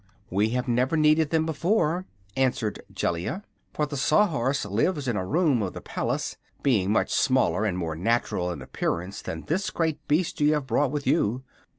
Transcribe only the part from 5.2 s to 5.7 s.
room